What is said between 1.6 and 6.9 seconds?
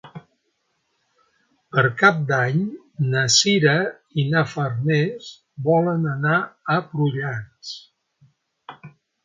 Per Cap d'Any na Sira i na Farners volen anar a